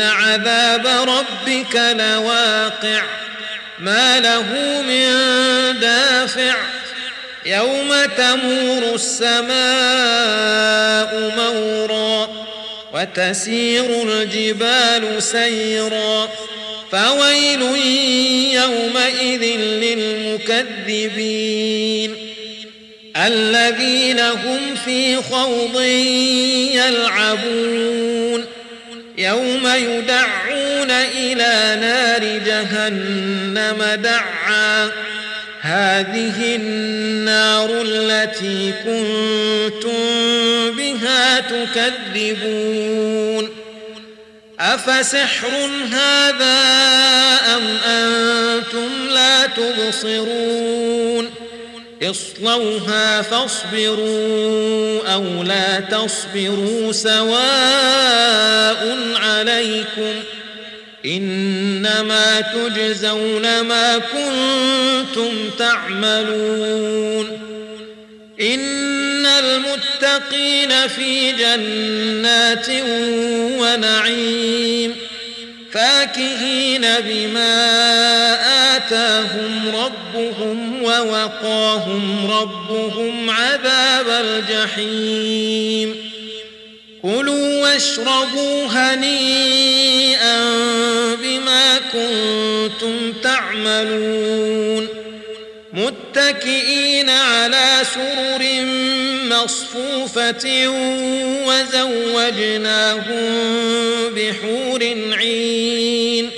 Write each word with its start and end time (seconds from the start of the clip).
عذاب 0.00 0.86
ربك 0.86 1.76
لواقع. 1.76 3.02
ما 3.78 4.20
له 4.20 4.46
من 4.82 5.10
دافع. 5.80 6.56
يوم 7.46 7.94
تمور 8.16 8.94
السماء 8.94 9.48
مورا 11.36 12.28
وتسير 12.94 14.02
الجبال 14.02 15.22
سيرا. 15.22 16.28
فويل 16.92 17.62
يومئذ 18.54 19.42
للمكذبين. 19.60 22.16
الذين 23.16 24.20
هم 24.20 24.74
في 24.84 25.16
خوض 25.16 25.80
يلعبون. 26.74 28.17
يوم 29.28 29.66
يدعون 29.66 30.90
إلى 30.90 31.78
نار 31.80 32.38
جهنم 32.46 34.00
دعا. 34.02 34.90
هذه 35.60 36.56
النار 36.56 37.70
التي 37.70 38.72
كنتم 38.84 39.96
بها 40.76 41.40
تكذبون. 41.40 42.48
أفسحر 44.60 45.70
هذا 45.92 46.58
أم 47.56 47.78
أنتم 47.86 49.08
لا 49.10 49.46
تبصرون؟ 49.46 51.30
اصلوها 52.02 53.22
فاصبروا 53.22 55.08
أو 55.14 55.42
لا 55.42 55.80
تصبروا 55.80 56.92
سواء 56.92 58.18
عليكم 59.16 60.14
إنما 61.06 62.40
تجزون 62.40 63.60
ما 63.60 63.98
كنتم 63.98 65.50
تعملون 65.58 67.38
إن 68.40 69.26
المتقين 69.26 70.88
في 70.88 71.32
جنات 71.32 72.68
ونعيم 73.60 74.96
فاكهين 75.72 76.86
بما 77.00 78.37
ربهم 80.98 81.00
ووقاهم 81.00 82.30
ربهم 82.30 83.30
عذاب 83.30 84.08
الجحيم. 84.08 86.10
كلوا 87.02 87.62
واشربوا 87.62 88.66
هنيئا 88.66 90.40
بما 91.14 91.78
كنتم 91.78 93.12
تعملون. 93.22 94.88
متكئين 95.72 97.10
على 97.10 97.80
سرر 97.94 98.64
مصفوفة 99.24 100.68
وزوجناهم 101.46 103.30
بحور 104.16 104.82
عين. 105.12 106.30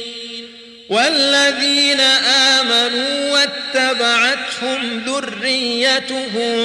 والذين 0.91 2.01
آمنوا 2.01 3.45
واتبعتهم 4.63 5.03
ذريتهم 5.07 6.57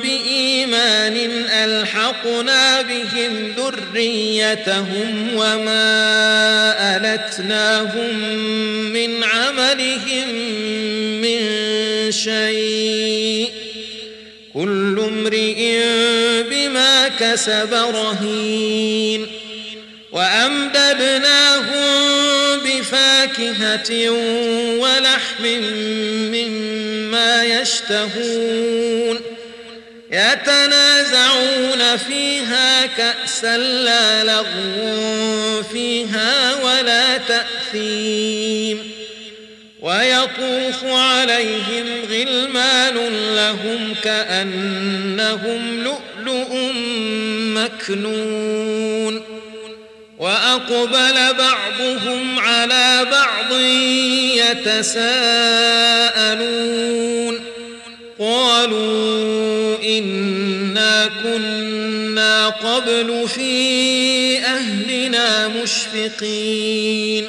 بإيمان 0.00 1.16
ألحقنا 1.50 2.82
بهم 2.82 3.54
ذريتهم 3.58 5.34
وما 5.34 5.86
ألتناهم 6.96 8.18
من 8.92 9.24
عملهم 9.24 10.28
من 11.20 11.40
شيء 12.12 13.50
كل 14.54 15.00
امرئ 15.08 15.82
بما 16.50 17.08
كسب 17.08 17.74
رهين 17.74 19.26
وأمددناهم 20.12 21.66
بفاكهة 22.64 24.10
ولحم 24.80 25.44
يشتهون 27.44 29.20
يتنازعون 30.10 31.96
فيها 32.08 32.86
كأسا 32.86 33.56
لا 33.56 34.24
لغو 34.24 35.62
فيها 35.62 36.54
ولا 36.54 37.16
تأثيم 37.16 38.90
ويطوف 39.80 40.84
عليهم 40.84 41.86
غلمان 42.10 42.94
لهم 43.34 43.94
كأنهم 44.04 45.84
لؤلؤ 45.84 46.54
مكنون 47.56 49.35
وأقبل 50.18 51.34
بعضهم 51.38 52.38
على 52.38 53.06
بعض 53.10 53.52
يتساءلون. 54.36 55.06
قالوا 58.18 59.76
إنا 59.84 61.10
كنا 61.22 62.46
قبل 62.48 63.28
في 63.28 64.38
أهلنا 64.38 65.48
مشفقين. 65.48 67.24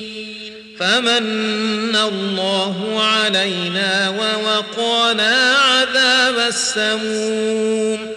فمن 0.80 1.96
الله 1.96 3.04
علينا 3.04 4.10
ووقانا 4.10 5.56
عذاب 5.56 6.40
السموم. 6.48 8.08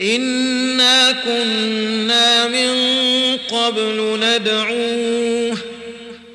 إنا 0.00 1.12
كنا 1.12 2.48
من 2.48 2.97
قبل 3.68 4.20
ندعوه 4.22 5.58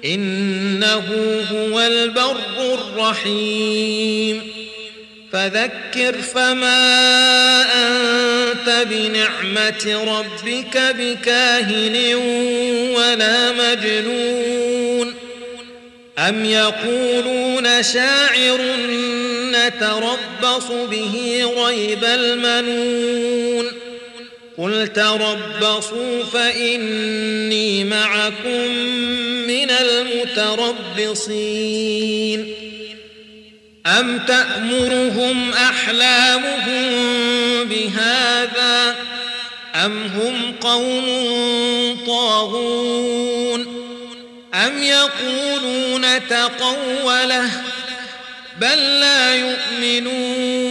إنه 0.06 1.04
هو 1.52 1.80
البر 1.80 2.38
الرحيم. 2.74 4.42
فذكر 5.32 6.22
فما 6.22 6.82
أنت 7.62 8.88
بنعمة 8.90 10.04
ربك 10.08 10.78
بكاهن 11.00 12.16
ولا 12.96 13.52
مجنون. 13.52 15.14
أم 16.18 16.46
يقولون 16.46 17.84
شاعر 17.84 18.62
نتربص 19.52 20.68
به 20.92 21.44
ريب 21.68 22.04
المنون. 22.04 23.73
قل 24.58 24.88
تربصوا 24.88 26.24
فإني 26.24 27.84
معكم 27.84 28.68
من 29.48 29.72
المتربصين 31.02 31.44
أم 33.86 34.20
تأمرهم 34.20 35.54
أحلامهم 35.54 36.84
بهذا 37.64 38.96
أم 39.76 40.04
هم 40.04 40.56
قوم 40.62 41.06
طاغون 42.08 43.84
أم 44.54 44.84
يقولون 44.84 46.28
تقوله 46.28 47.50
بل 48.62 49.00
لا 49.00 49.36
يؤمنون 49.36 50.63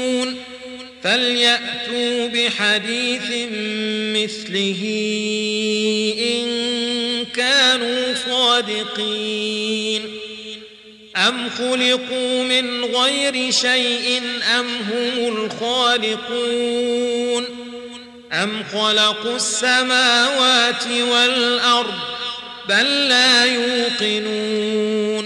فليأتوا 1.05 2.27
بحديث 2.27 3.31
مثله 4.17 4.83
إن 6.19 7.25
كانوا 7.25 8.15
صادقين. 8.27 10.03
أم 11.17 11.51
خلقوا 11.51 12.45
من 12.45 12.85
غير 12.85 13.51
شيء 13.51 14.23
أم 14.59 14.67
هم 14.67 15.37
الخالقون؟ 15.37 17.45
أم 18.33 18.65
خلقوا 18.73 19.37
السماوات 19.37 20.87
والأرض 20.87 21.95
بل 22.69 23.09
لا 23.09 23.45
يوقنون؟ 23.45 25.22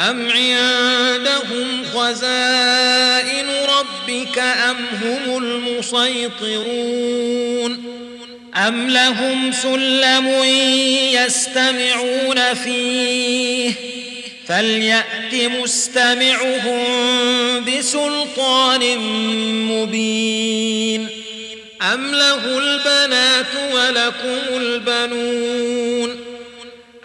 أم 0.00 0.28
عندهم 0.30 1.84
خزائن 1.94 3.46
ربك 3.68 4.38
أم 4.38 4.76
هم 5.02 5.36
المسيطرون 5.44 7.04
أم 8.56 8.88
لهم 8.90 9.52
سلم 9.52 10.28
يستمعون 11.12 12.54
فيه 12.54 13.72
فليأت 14.48 15.34
مستمعهم 15.34 16.84
بسلطان 17.64 18.98
مبين 19.68 21.08
أم 21.82 22.14
له 22.14 22.58
البنات 22.58 23.72
ولكم 23.74 24.56
البنون 24.56 25.83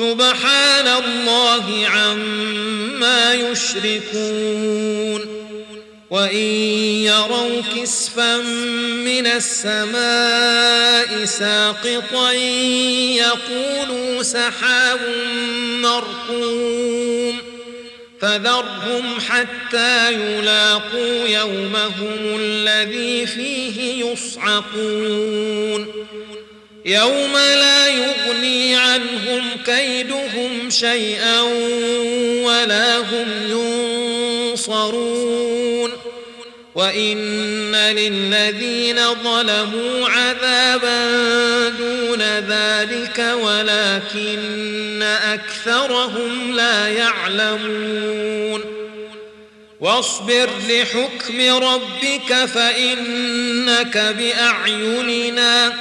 سبحان 0.00 0.88
الله 0.88 1.88
عما 1.88 3.34
يشركون 3.34 5.20
وإن 6.10 6.46
يروا 7.04 7.62
كسفا 7.76 8.36
من 9.04 9.26
السماء 9.26 11.24
ساقطا 11.24 12.32
يقولوا 12.32 14.22
سحاب 14.22 15.00
مرقوم 15.82 17.38
فذرهم 18.20 19.20
حتى 19.28 20.12
يلاقوا 20.12 21.28
يومهم 21.28 22.38
الذي 22.40 23.26
فيه 23.26 24.04
يصعقون 24.04 25.86
يوم 26.84 27.32
لا 27.32 27.88
يغني 27.88 28.76
عنهم 28.76 29.50
كيدهم 29.66 30.70
شيئا 30.70 31.40
ولا 32.44 32.98
هم 32.98 33.28
ينصرون. 34.50 35.90
وإن 36.74 37.76
للذين 37.76 39.14
ظلموا 39.14 40.08
عذابا 40.08 41.08
دون 41.68 42.22
ذلك 42.22 43.18
ولكن 43.42 45.02
أكثرهم 45.02 46.56
لا 46.56 46.88
يعلمون. 46.88 48.80
واصبر 49.80 50.50
لحكم 50.68 51.40
ربك 51.64 52.44
فإنك 52.44 54.14
بأعيننا 54.18 55.72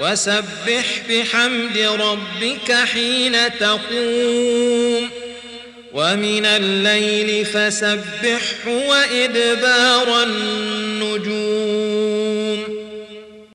وسبح 0.00 0.86
بحمد 1.10 1.78
ربك 1.78 2.72
حين 2.72 3.36
تقوم 3.60 5.08
ومن 5.92 6.46
الليل 6.46 7.44
فسبحه 7.46 8.66
وإدبار 8.66 10.22
النجوم 10.22 11.87